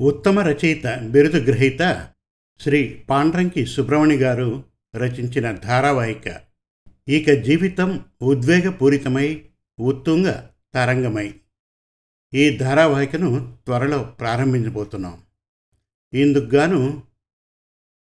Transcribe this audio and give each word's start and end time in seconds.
ఉత్తమ 0.00 0.38
రచయిత 0.38 0.86
బిరుదు 0.86 1.36
గ్రహీత 1.36 2.08
శ్రీ 2.60 3.02
పాండ్రంకి 3.10 3.66
సుబ్రమణి 3.66 4.16
గారు 4.16 4.64
రచించిన 4.94 5.52
ధారావాహిక. 5.52 6.40
ఇక 7.08 7.30
జీవితం 7.30 8.04
ఉద్వేగపూరితమై 8.22 9.44
ఉత్తుంగ 9.80 10.32
తరంగమై. 10.74 11.34
ఈ 12.34 12.56
ధారావాహికను 12.56 13.58
త్వరలో 13.66 14.02
ప్రారంభించబోతున్నాం. 14.02 15.22
ఇందుకుగాను 16.14 17.02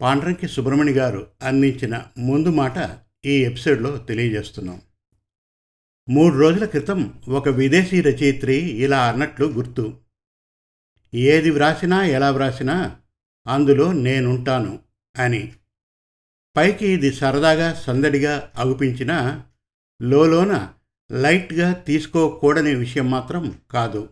పాండ్రంకి 0.01 0.49
సుబ్రమణి 0.49 0.93
గారు 0.93 1.27
అందించిన 1.43 2.03
ముందు 2.19 2.49
మాట 2.49 2.99
ఈ 3.25 3.45
ఎపిసోడ్లో 3.45 3.97
తెలియజేస్తున్నాం. 3.97 4.83
మూడు 6.09 6.37
రోజుల 6.37 6.65
క్రితం 6.65 7.23
ఒక 7.29 7.49
విదేశీ 7.49 8.01
రచయిత్రి 8.01 8.55
ఇలా 8.55 9.09
అన్నట్లు 9.09 9.47
గుర్తు. 9.47 9.99
ఏది 11.15 11.51
వ్రాసినా 11.51 12.05
ఎలా 12.05 12.31
వ్రాసినా 12.31 12.97
అందులో 13.49 13.93
నేనుంటాను 13.93 14.79
అని. 15.19 15.53
పైకి 16.57 16.89
ఇది 16.89 17.13
సరదాగా 17.13 17.75
సందడిగా 17.75 18.53
అగుపించినా 18.57 19.45
లోలోన 20.03 20.73
లైట్గా 21.13 21.73
తీసుకోకూడని 21.73 22.75
విషయం 22.75 23.11
మాత్రం 23.11 23.59
కాదు. 23.71 24.09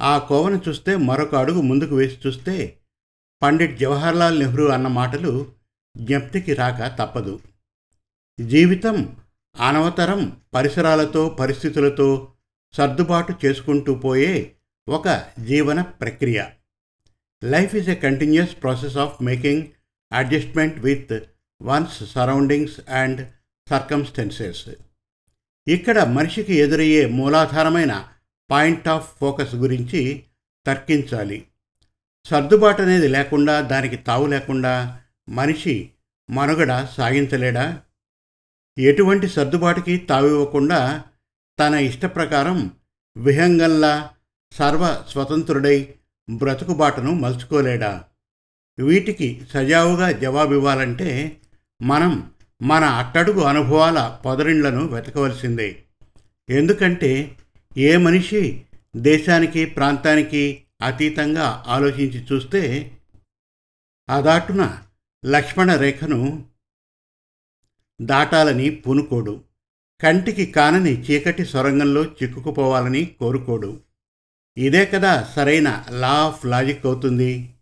ఆ 0.00 0.18
కోవను 0.18 0.62
చూస్తే 0.68 0.96
మరొక 0.96 1.34
అడుగు 1.34 1.60
ముందుకు 1.60 1.94
వేసి 1.94 2.18
చూస్తే 2.26 2.78
పండిట్ 3.42 3.78
జవహర్లాల్ 3.78 4.38
నెహ్రూ 4.40 4.68
అన్న 4.68 4.86
మాటలు 4.86 5.52
జ్ఞప్తికి 5.96 6.54
రాక 6.54 6.98
తప్పదు. 6.98 7.40
జీవితం 8.40 9.16
అనవతరం 9.60 10.36
పరిసరాలతో 10.54 11.28
పరిస్థితులతో 11.28 12.32
సర్దుబాటు 12.72 13.34
చేసుకుంటూ 13.44 13.94
పోయే 13.94 14.52
ఒక 14.88 15.24
జీవన 15.46 15.80
ప్రక్రియ. 15.80 16.44
Life 17.44 17.74
is 17.74 17.88
a 17.88 17.94
continuous 17.94 18.62
process 18.62 18.96
of 18.96 19.22
making 19.22 19.62
adjustment 20.12 20.78
with 20.78 21.18
one's 21.62 22.12
surroundings 22.12 22.90
and 22.90 23.28
circumstances 23.70 24.68
ఇక్కడ 25.68 26.02
మనిషికి 26.02 26.54
ఎదురయ్యే 26.54 27.06
మూలాధారమైన 27.06 28.08
పాయింట్ 28.50 28.88
ఆఫ్ 28.88 29.12
ఫోకస్ 29.20 29.54
గురించి 29.54 30.24
తర్కించాలి. 30.66 31.46
సర్దుబాటు 32.24 32.82
అనేది 32.82 33.08
లేకుండా 33.08 33.60
దానికి 33.60 33.96
తావు 33.96 34.26
లేకుండా 34.26 35.00
మనిషి 35.28 35.90
మనుగడ 36.30 36.88
సాగించలేడా? 36.96 37.82
ఎటువంటి 38.78 39.28
సర్దుబాటుకి 39.28 39.96
తావివ్వకుండా 39.96 41.04
తన 41.60 41.74
ఇష్టప్రకారం 41.74 42.70
విహంగంలా 43.16 44.10
సర్వ 44.52 45.04
స్వతంత్రుడై 45.10 45.94
బ్రతుకుబాటును 46.30 47.12
మలుచుకోలేడా? 47.12 48.04
వీటికి 48.80 49.46
సజావుగా 49.50 50.10
జవాబివ్వాలంటే 50.10 51.36
మనం 51.82 52.30
మన 52.62 52.84
అట్టడుగు 52.84 53.40
అనుభవాల 53.40 54.18
పొదరిండ్లను 54.26 54.86
వెతకవలసిందే. 54.86 55.82
ఎందుకంటే 56.50 57.36
ఏ 57.76 57.96
మనిషి 57.96 58.64
దేశానికి 58.96 59.64
ప్రాంతానికి 59.64 60.62
అతీతంగా 60.82 61.64
ఆలోచించి 61.66 62.26
చూస్తే 62.32 62.92
అదాటున 64.10 64.78
లక్ష్మణ 65.26 65.74
రేఖను 65.74 66.47
దాటాలని 68.02 68.70
పూనుకోడు. 68.70 69.40
కంటికి 70.02 70.46
కానని 70.46 71.02
చీకటి 71.02 71.44
సొరంగంలో 71.44 72.04
చిక్కుకుపోవాలని 72.04 73.04
కోరుకోడు. 73.04 73.80
ఇదే 74.58 74.86
కదా 74.86 75.28
సరైన 75.36 75.84
లా 75.90 76.08
ఆఫ్ 76.08 76.46
లాజిక్ 76.46 76.86
అవుతుంది. 76.86 77.54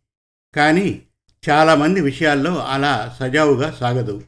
కానీ 0.56 1.02
చాలామంది 1.50 2.00
విషయాల్లో 2.00 2.64
అలా 2.64 3.16
సజావుగా 3.20 3.70
సాగదు. 3.70 4.22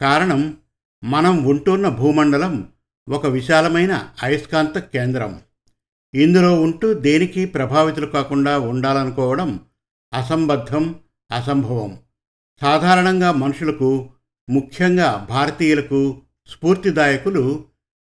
కారణం 0.00 0.56
మనం 1.04 1.44
ఉంటున్న 1.44 1.88
భూమండలం 1.88 2.68
ఒక 3.08 3.26
విశాలమైన 3.26 4.10
అయస్కాంత 4.22 4.78
కేంద్రం. 4.78 5.40
ఇందులో 6.14 6.60
ఉంటూ 6.60 6.94
దేనికి 6.94 7.46
ప్రభావితులు 7.46 8.06
కాకుండా 8.06 8.58
ఉండాలనుకోవడం 8.58 9.60
అసంబద్ధం 10.14 10.94
అసంభవం. 11.32 11.98
సాధారణంగా 12.60 13.32
మనుషులకు 13.32 14.10
ముఖ్యంగా 14.48 15.26
భారతీయులకు 15.30 16.20
స్ఫూర్తిదాయకులు 16.48 17.64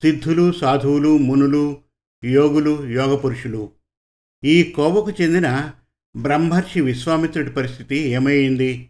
సిద్ధులు 0.03 0.53
సాధువులు 0.53 1.19
మునులు 1.19 1.79
యోగులు 2.25 2.87
యోగపురుషులు. 2.87 3.71
ఈ 4.45 4.63
కోవకు 4.63 5.23
చెందిన 5.23 5.73
బ్రహ్మర్షి 6.17 6.81
విశ్వామిత్రుడి 6.81 7.51
పరిస్థితి 7.51 7.97
ఏమైంది? 7.97 8.89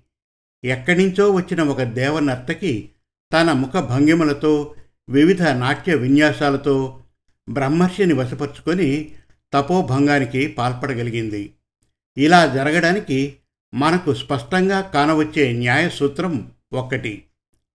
ఎక్కడి 0.65 1.05
నుంచో 1.05 1.31
వచ్చిన 1.31 1.63
ఒక 1.63 1.83
దేవనర్తకి 1.83 2.91
తన 3.33 3.53
ముఖ 3.53 3.77
భంగిమలతో 3.77 4.75
వివిధ 5.09 5.43
నాట్య 5.43 5.95
విన్యాసాలతో 5.95 7.03
బ్రహ్మర్షిని 7.49 8.15
వశపరుచుకొని 8.15 9.13
తపోభంగానికి 9.53 10.47
పాల్పడగలిగింది. 10.47 11.53
ఇలా 12.17 12.47
జరగడానికి 12.47 13.37
మనకు 13.75 14.15
స్పష్టంగా 14.15 14.81
కానవచ్చే 14.81 15.53
న్యాయ 15.53 15.89
సూత్రం 15.89 16.51
ఒకటి. 16.77 17.25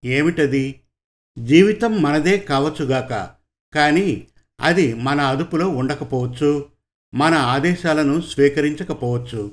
ఏమిటది? 0.05 0.81
జీవితం 1.38 2.03
మనదే 2.03 2.38
కావచ్చుగాక 2.38 3.31
కానీ 3.75 4.27
అది 4.61 4.94
మన 4.94 5.21
అదుపులో 5.21 5.69
ఉండకపోవచ్చు 5.69 6.69
మన 7.15 7.34
ఆదేశాలను 7.34 8.21
స్వీకరించకపోవచ్చు. 8.21 9.53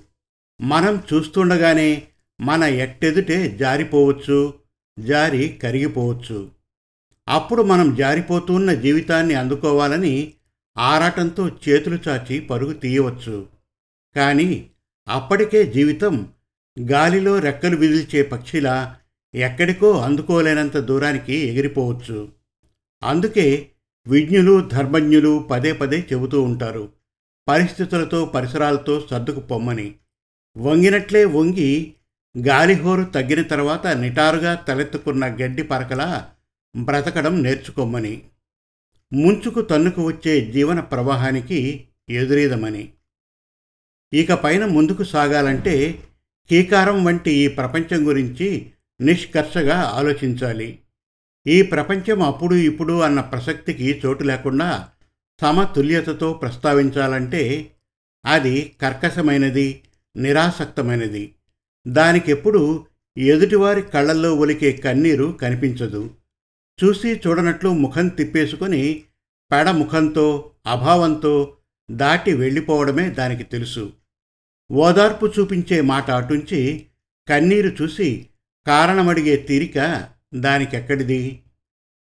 మనం 0.62 1.04
చూస్తుండగానే 1.14 2.08
మన 2.42 2.64
ఎట్టెదుటే 2.64 3.50
జారిపోవచ్చు 3.50 4.54
జారి 5.00 5.60
కరిగిపోవచ్చు. 5.64 6.52
అప్పుడు 7.30 7.64
మనం 7.64 7.96
జారిపోతున్న 7.96 8.74
జీవితాన్ని 8.74 9.34
అందుకోవాలని 9.34 10.34
ఆరాటంతో 10.78 11.48
చేతులు 11.48 12.00
చాచి 12.08 12.40
పరుగు 12.40 12.74
తీయవచ్చు. 12.74 13.48
కానీ 14.16 14.70
అప్పటికే 15.08 15.66
జీవితం 15.66 16.30
గాలిలో 16.92 17.40
రెక్కలు 17.40 17.76
విదిల్చే 17.76 18.22
పక్షిలా 18.24 18.98
ఎక్కడికో 19.36 19.92
అందుకోలేనంత 19.92 20.78
దూరానికి 20.78 21.36
ఎగిరిపోవచ్చు. 21.36 22.32
అందుకే 23.04 23.70
విజ్ఞులు 24.08 24.70
ధర్మజ్ఞులు 24.70 25.48
పదే 25.52 25.74
పదే 25.74 26.08
చెబుతూ 26.14 26.42
ఉంటారు 26.42 26.90
పరిస్థితులతో 27.48 28.26
పరిసరాలతో 28.26 29.08
సర్దుకు 29.12 29.40
పొమ్మని 29.40 29.96
వంగినట్లే 30.58 31.26
వంగి 31.26 31.94
గాలిహోరు 32.38 33.04
తగ్గిన 33.04 33.42
తర్వాత 33.42 33.88
నిటారుగా 33.88 34.56
తలెత్తుకున్న 34.56 35.26
గడ్డి 35.26 35.64
పరకలా 35.64 36.30
బ్రతకడం 36.76 37.44
నేర్చుకోమని. 37.44 38.22
ముంచుకు 39.14 39.62
తన్నుకు 39.62 40.08
వచ్చే 40.08 40.52
జీవన 40.52 40.80
ప్రవాహానికి 40.80 41.88
ఎదురీదమని. 42.10 42.92
ఇక 44.14 44.32
పైన 44.32 44.66
ముందుకు 44.66 45.04
సాగాలంటే 45.04 46.04
కీకారం 46.50 47.06
వంటి 47.06 47.32
ఈ 47.32 47.48
ప్రపంచం 47.48 48.08
గురించి 48.08 48.72
నిష్కర్షగా 49.02 49.82
ఆలోచించాలి. 49.82 50.80
ఈ 51.48 51.62
ప్రపంచం 51.62 52.22
అప్పుడు 52.22 52.56
ఇప్పుడు 52.56 53.02
అన్న 53.02 53.20
ప్రసక్తికి 53.20 54.02
చోటు 54.06 54.24
లేకుండా 54.24 54.90
సమతుల్యతతో 55.42 56.34
ప్రస్తావించాలంటే 56.34 57.72
అది 58.26 58.76
కర్కశమైనది 58.82 59.84
నిరాసక్తమైనది. 60.16 61.36
దానికెప్పుడు 61.88 62.86
ఎదుటివారి 63.18 63.82
కళ్ళల్లో 63.82 64.36
ఒలికే 64.36 64.72
కన్నీరు 64.72 65.38
కనిపించదు. 65.42 66.14
చూసి 66.84 67.22
చూడనట్లు 67.28 67.70
ముఖం 67.70 68.08
తిప్పేసుకొని 68.08 69.04
పెడ 69.52 69.70
ముఖంతో 69.70 70.52
అభావంతో 70.68 71.58
దాటి 71.92 72.34
వెళ్ళిపోవడమే 72.34 73.10
దానికి 73.10 73.44
తెలుసు. 73.44 73.94
ఓదార్పు 74.72 75.32
చూపించే 75.40 75.82
మాట 75.82 76.12
అటుంచి 76.12 76.86
కన్నీరు 77.30 77.76
చూసి 77.82 78.27
కారణమడిగే 78.68 79.36
తీరిక 79.36 80.10
దానికెక్కడిది? 80.36 81.44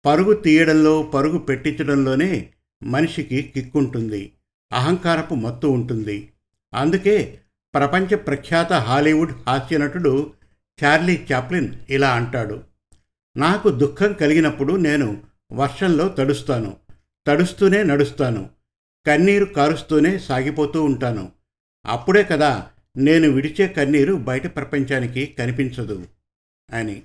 పరుగు 0.05 0.33
తీయడంలో 0.33 1.03
పరుగు 1.03 1.37
పెట్టించడంలోనే 1.37 2.49
మనిషికి 2.83 3.41
కిక్కుంటుంది. 3.41 4.31
అహంకారపు 4.73 5.35
మత్తు 5.35 5.67
ఉంటుంది. 5.67 6.29
అందుకే 6.73 7.39
ప్రపంచ 7.73 8.15
ప్రఖ్యాత 8.15 8.73
హాలీవుడ్ 8.73 9.31
హాస్యనటుడు 9.47 10.33
చార్లీ 10.83 11.25
చాప్లిన్ 11.33 11.73
ఇలా 11.89 12.09
అంటాడు. 12.09 12.63
నాకు 13.37 13.69
దుఃఖం 13.69 14.13
కలిగినప్పుడు 14.13 14.73
నేను 14.73 15.23
వర్షంలో 15.53 16.07
తడుస్తాను. 16.07 16.77
తడుస్తూనే 17.27 17.83
నడుస్తాను. 17.83 18.49
కన్నీరు 19.07 19.45
కారుస్తూనే 19.45 20.19
సాగిపోతూ 20.19 20.83
ఉంటాను. 20.83 21.31
అప్పుడే 21.85 22.23
కదా 22.23 22.67
నేను 22.97 23.29
విడిచే 23.29 23.67
కన్నీరు 23.67 24.13
బయట 24.13 24.55
ప్రపంచానికి 24.55 25.35
కనిపించదు. 25.39 26.05
అని. 26.73 27.01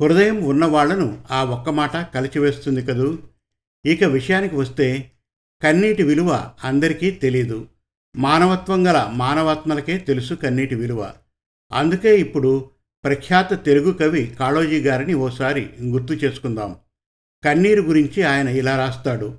హృదయం 0.00 0.44
ఉన్నవాళ్ళను 0.44 1.24
ఆ 1.30 1.44
ఒక్క 1.44 1.70
మాట 1.70 1.96
కలిచివేస్తుంది 1.96 2.82
కదూ? 2.82 3.18
ఇక 3.86 4.04
విషయానికి 4.04 4.56
వస్తే 4.56 5.10
కన్నీటి 5.62 6.02
విలువ 6.02 6.50
అందరికీ 6.64 7.10
తెలీదు. 7.10 7.66
మానవత్వం 8.16 8.86
గల 8.86 9.10
మానవాత్మలకే 9.12 9.98
తెలుసు 9.98 10.34
కన్నీటి 10.34 10.74
విలువ. 10.74 11.12
అందుకే 11.72 12.20
ఇప్పుడు 12.20 12.70
ప్రఖ్యాత 13.04 13.64
తెలుగు 13.64 13.92
కవి 13.92 14.26
కాళోజీ 14.26 14.80
గారిని 14.80 15.14
ఓసారి 15.14 15.70
గుర్తు 15.82 16.12
చేసుకుందాం. 16.12 16.76
కన్నీరు 17.44 17.82
గురించి 17.82 18.22
ఆయన 18.22 18.48
ఇలా 18.48 18.76
రాస్తాడు. 18.76 19.38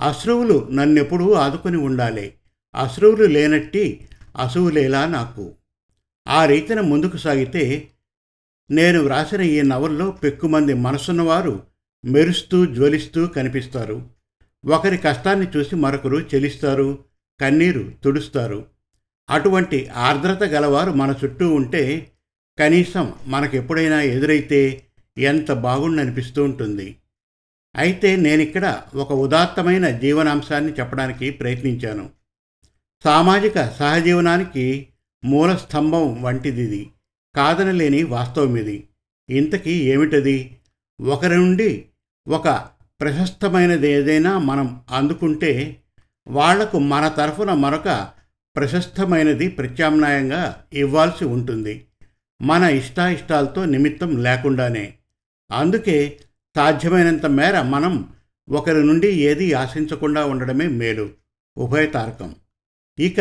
అశ్రువులు 0.00 0.68
నన్నెప్పుడూ 0.72 1.32
ఆదుకొని 1.32 1.76
ఉండాలి. 1.76 2.34
అశ్రువులు 2.74 3.24
లేనట్టి 3.24 4.08
అసువులేలా 4.38 5.06
నాకు. 5.06 5.54
ఆ 6.28 6.44
రీతిన 6.44 6.80
ముందుకు 6.80 7.16
సాగితే 7.16 7.90
నేను 8.70 9.00
వ్రాసిన 9.00 9.40
ఈ 9.40 9.62
నవల్లో 9.62 10.10
పెక్కుమంది 10.10 10.74
మనసున్నవారు 10.74 11.62
మెరుస్తూ 12.04 12.66
జ్వలిస్తూ 12.66 13.26
కనిపిస్తారు. 13.26 14.10
ఒకరి 14.66 14.96
కష్టాన్ని 14.96 15.46
చూసి 15.56 15.76
మరొకరు 15.76 16.16
చెలిస్తారు 16.16 17.04
కన్నీరు 17.40 17.92
తుడుస్తారు. 18.04 18.66
అటువంటి 19.30 19.88
ఆర్ద్రత 19.88 20.42
గలవారు 20.42 20.90
మన 20.90 21.14
చుట్టూ 21.24 21.54
ఉంటే 21.54 22.12
కనీసం 22.58 23.12
మనకెప్పుడైనా 23.26 24.00
ఎదురైతే 24.00 24.82
ఎంత 25.18 25.52
బాగుండనిపిస్తూ 25.52 26.44
ఉంటుంది. 26.44 26.96
అయితే 27.76 28.16
నేనిక్కడ 28.16 28.82
ఒక 28.94 29.12
ఉదాత్తమైన 29.12 29.90
జీవనాంశాన్ని 29.90 30.72
చెప్పడానికి 30.72 31.30
ప్రయత్నించాను. 31.30 32.10
సామాజిక 33.04 33.66
సహజీవనానికి 33.66 34.88
మూల 35.24 35.56
స్తంభం 35.56 36.22
వంటిది 36.22 36.90
కాదనలేని 37.36 38.02
వాస్తవం 38.02 38.56
ఇది 38.56 38.88
ఇంతకీ 39.30 39.70
ఏమిటది? 39.70 40.56
ఒకరి 41.00 41.36
నుండి 41.36 41.84
ఒక 42.28 42.48
ప్రశస్తమైనది 43.00 43.90
ఏదైనా 43.90 44.38
మనం 44.38 44.80
అందుకుంటే 44.90 45.82
వాళ్ళకు 46.26 46.78
మన 46.78 47.08
తరఫున 47.08 47.52
మరొక 47.52 48.08
ప్రశస్తమైనది 48.56 49.48
ప్రత్యామ్నాయంగా 49.48 50.64
ఇవ్వాల్సి 50.72 51.24
ఉంటుంది. 51.24 51.86
మన 52.42 52.62
ఇష్టాయిష్టాలతో 52.62 53.64
నిమిత్తం 53.64 54.22
లేకుండానే. 54.22 54.94
అందుకే 55.52 56.20
సాధ్యమైనంత 56.56 57.26
మేర 57.26 57.62
మనం 57.62 58.08
ఒకరి 58.50 58.86
నుండి 58.86 59.08
ఏది 59.08 59.52
ఆశించకుండా 59.52 60.24
ఉండడమే 60.24 60.66
మేలు. 60.66 61.10
ఉభయతారకం 61.58 62.34
ఇక 62.98 63.20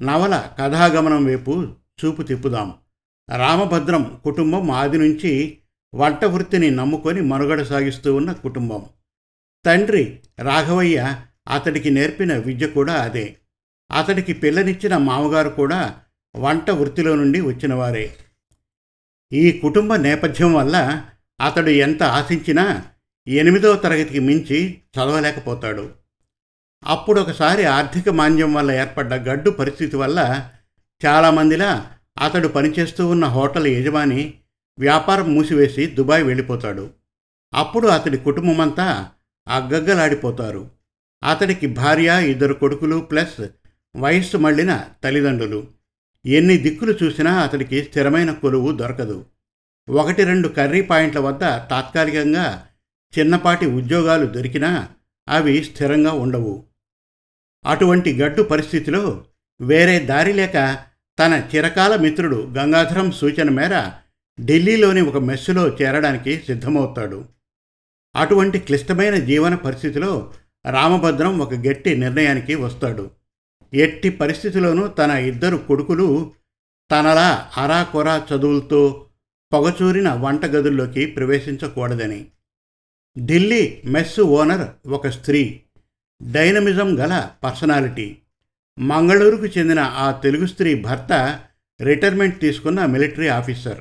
నవల 0.00 0.50
కథాగమనం 0.58 1.24
వైపు 1.24 1.66
చూపు 2.04 2.22
తిప్పుదాం. 2.22 2.74
రామభద్రం 3.30 4.20
కుటుంబం 4.24 4.70
ఆది 4.70 4.98
నుంచి 4.98 5.58
వంట 5.94 6.24
వృత్తిని 6.24 6.70
నమ్ముకొని 6.70 7.20
మనుగడ 7.20 7.62
సాగిస్తూ 7.62 8.14
ఉన్న 8.14 8.32
కుటుంబం. 8.32 8.86
తండ్రి 9.66 10.20
రాఘవయ్య 10.38 11.16
అతడికి 11.48 11.90
నేర్పిన 11.90 12.36
విద్య 12.36 12.66
కూడా 12.66 12.94
అదే. 12.94 13.36
అతడికి 13.92 14.32
పిల్లనిచ్చిన 14.32 14.96
మామగారు 14.96 15.48
కూడా 15.48 16.00
వంట 16.36 16.70
వృత్తిలో 16.70 17.16
నుండి 17.16 17.40
వచ్చినవారే. 17.40 18.16
ఈ 19.32 19.52
కుటుంబ 19.52 19.94
నేపథ్యం 19.94 20.54
వల్ల 20.54 21.04
అతడు 21.40 21.70
ఎంత 21.70 22.02
ఆశించినా 22.02 22.84
ఎనిమిదవ 23.28 23.76
తరగతికి 23.76 24.18
మించి 24.18 24.78
చదవలేకపోతాడు. 24.98 25.90
అప్పుడు 26.84 27.20
ఒకసారి 27.20 27.64
ఆర్థిక 27.64 28.08
మాంద్యం 28.08 28.54
వల్ల 28.54 28.70
ఏర్పడ్డ 28.70 29.14
గడ్డు 29.14 29.50
పరిస్థితి 29.50 29.96
వల్ల 29.96 30.48
చాలామందిలా 31.06 31.90
అతడు 32.18 32.48
పనిచేస్తూ 32.48 33.08
ఉన్న 33.08 33.24
హోటల్ 33.24 33.66
యజమాని 33.66 34.34
వ్యాపారం 34.78 35.34
మూసివేసి 35.34 35.86
దుబాయ్ 35.86 36.24
వెళ్ళిపోతాడు. 36.24 36.90
అప్పుడు 37.54 37.88
అతడి 37.88 38.18
కుటుంబమంతా 38.18 39.10
అగ్గగ్గలాడిపోతారు. 39.48 40.70
అతడికి 41.24 41.66
భార్య 41.66 42.30
ఇద్దరు 42.30 42.54
కొడుకులు 42.54 42.98
ప్లస్ 42.98 43.46
వయస్సు 43.96 44.36
మళ్ళిన 44.36 44.88
తల్లిదండ్రులు. 45.04 45.66
ఎన్ని 46.26 46.56
దిక్కులు 46.56 46.94
చూసినా 47.02 47.40
అతడికి 47.40 47.84
స్థిరమైన 47.84 48.32
కొలువు 48.32 48.72
దొరకదు. 48.72 49.26
ఒకటి 49.88 50.24
రెండు 50.24 50.48
కర్రీ 50.48 50.80
పాయింట్ల 50.80 51.18
వద్ద 51.18 51.40
తాత్కాలికంగా 51.40 52.68
చిన్నపాటి 53.18 53.66
ఉద్యోగాలు 53.66 54.26
దొరికినా 54.26 54.88
అవి 55.28 55.64
స్థిరంగా 55.64 56.12
ఉండవు. 56.12 56.64
అటువంటి 57.66 58.22
గడ్డు 58.22 58.42
పరిస్థితిలో 58.42 59.24
వేరే 59.60 59.98
దారి 59.98 60.32
లేక 60.32 60.78
తన 61.18 61.48
చిరకాల 61.54 61.96
మిత్రుడు 61.96 62.36
గంగాధరం 62.36 63.12
సూచన 63.12 63.50
మేర 63.50 63.92
ఢిల్లీలోని 64.40 65.00
ఒక 65.00 65.16
మెస్సులో 65.16 65.68
చేరడానికి 65.68 66.42
సిద్ధమవుతాడు. 66.46 67.24
అటువంటి 68.16 68.58
క్లిష్టమైన 68.58 69.14
జీవన 69.14 69.54
పరిస్థితిలో 69.54 70.34
రామభద్రం 70.70 71.38
ఒక 71.38 71.54
గట్టి 71.54 71.96
నిర్ణయానికి 71.96 72.54
వస్తాడు. 72.54 73.10
ఎట్టి 73.74 74.10
పరిస్థితిలోనూ 74.10 74.86
తన 74.86 75.10
ఇద్దరు 75.10 75.56
కొడుకులు 75.56 76.32
తనలా 76.90 77.50
అరాకొరా 77.56 78.26
చదువులతో 78.34 79.06
పొగచూరిన 79.52 80.12
వంటగదుల్లోకి 80.12 81.06
ప్రవేశించకూడదని. 81.06 82.26
ఢిల్లీ 83.18 83.82
మెస్ 83.84 84.20
ఓనర్ 84.20 84.88
ఒక 84.88 85.08
స్త్రీ. 85.08 85.60
డైనమిజం 86.22 86.98
గల 86.98 87.30
పర్సనాలిటీ. 87.44 88.18
మంగళూరుకు 88.82 89.46
చెందిన 89.46 89.80
ఆ 89.80 90.12
తెలుగు 90.12 90.46
స్త్రీ 90.46 90.82
భర్త 90.82 91.40
రిటైర్మెంట్ 91.82 92.40
తీసుకున్న 92.40 92.86
మిలిటరీ 92.86 93.28
ఆఫీసర్. 93.28 93.80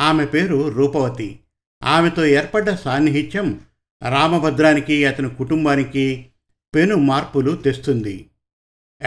ఆమె 0.00 0.26
పేరు 0.26 0.68
రూపవతి. 0.68 1.40
ఆమెతో 1.82 2.26
ఏర్పడ్డ 2.26 2.74
సాన్నిహిత్యం 2.74 3.60
రామభద్రానికి 4.08 5.04
అతని 5.04 5.30
కుటుంబానికి 5.30 6.26
పెను 6.74 6.96
మార్పులు 6.96 7.56
తెస్తుంది. 7.56 8.30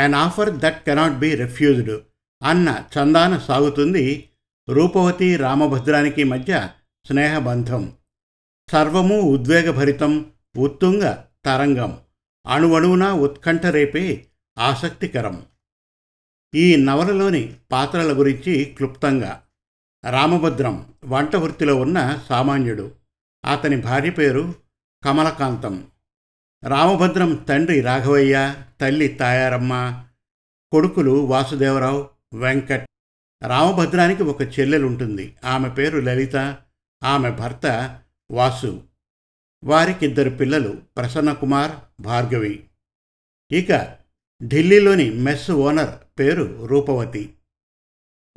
An 0.04 0.16
offer 0.16 0.50
that 0.50 0.86
cannot 0.86 1.14
be 1.14 1.36
refused 1.36 2.00
అన్న 2.44 2.84
చందాన 2.98 3.38
సాగుతుంది 3.38 4.30
రూపవతి 4.70 5.36
రామభద్రానికి 5.36 6.24
మధ్య 6.24 6.70
స్నేహబంధం. 7.06 7.94
సర్వము 8.72 9.22
ఉద్వేగభరితం 9.22 10.26
ఉత్తుంగ 10.58 11.16
తరంగం. 11.46 11.98
అణువణువున 12.48 13.12
ఉత్కంఠ 13.12 13.66
రేపే 13.66 14.26
ఆసక్తికరం. 14.58 15.46
ఈ 16.56 16.76
నవలలోని 16.76 17.56
పాత్రల 17.72 18.20
గురించి 18.20 18.66
క్లుప్తంగా 18.66 19.44
రామభద్రం 20.10 20.94
వంట 21.06 21.36
వృత్తిలో 21.36 21.76
ఉన్న 21.76 22.24
సామాన్యుడు. 22.30 22.96
అతని 23.46 23.82
భార్య 23.82 24.10
పేరు 24.10 24.56
కమలకాంతం. 25.04 25.88
రామభద్రం 26.64 27.34
తండ్రి 27.36 27.82
రాఘవయ్య 27.82 28.56
తల్లి 28.82 29.08
తాయారమ్మ 29.08 30.06
కొడుకులు 30.72 31.12
వాసుదేవరావు 31.12 32.10
వెంకట్. 32.34 32.90
రామభద్రానికి 33.48 34.24
ఒక 34.24 34.42
చెల్లెలుంటుంది. 34.42 35.36
ఆమె 35.46 35.70
పేరు 35.70 36.00
లలిత 36.00 36.58
ఆమె 37.04 37.32
భర్త 37.32 38.00
వాసు. 38.32 38.84
వారికిద్దరు 39.64 40.30
పిల్లలు 40.30 40.82
ప్రసన్నకుమార్ 40.98 42.02
భార్గవి. 42.02 42.68
ఇక 43.52 44.01
ఢిల్లీలోని 44.44 45.10
మెస్ 45.10 45.52
ఓనర్ 45.52 46.20
పేరు 46.20 46.66
రూపవతి. 46.66 47.34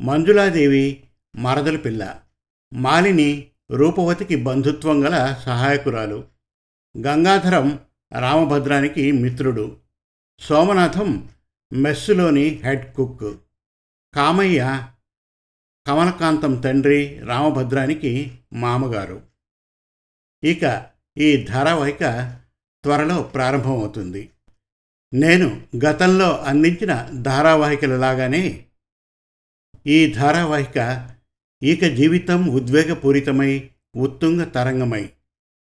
మంజులాదేవి 0.00 1.04
మరదల 1.36 1.76
పిల్ల. 1.76 2.20
మాలిని 2.74 3.50
రూపవతికి 3.70 4.36
బంధుత్వం 4.36 5.04
గల 5.04 5.42
సహాయకురాలు. 5.46 6.24
గంగాధరం 6.98 7.78
రామభద్రానికి 8.18 9.12
మిత్రుడు. 9.12 9.76
సోమనాథం 10.38 11.28
మెస్సులోని 11.72 12.42
హెడ్ 12.42 12.94
కుక్. 12.94 13.40
కామయ్య 14.14 14.86
కమలకాంతం 15.86 16.54
తండ్రి 16.54 17.18
రామభద్రానికి 17.18 18.38
మామగారు. 18.52 19.22
ఇక 20.44 20.86
ఈ 21.18 21.36
ధారావాహిక 21.36 21.98
త్వరలో 22.84 23.22
ప్రారంభమవుతుంది. 23.22 24.30
నేను 25.14 25.62
గతంలో 25.84 26.38
అందించిన 26.38 27.08
ధారావాహికలలాగానే 27.12 28.64
ఈ 29.86 30.12
ధారావాహిక 30.12 31.08
ఇక 31.62 31.84
జీవితం 31.84 32.48
ఉద్వేగపూరితమై 32.48 33.70
ఉత్తుంగ 33.96 34.44
తరంగమై 34.44 35.10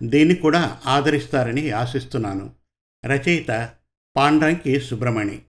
దీన్ని 0.04 0.36
కూడా 0.36 0.80
ఆదరిస్తారని 0.86 1.72
ఆశిస్తున్నాను. 1.72 2.54
రచయిత 3.06 3.70
పాండ్రంకి 4.16 4.80
సుబ్రమణి 4.80 5.42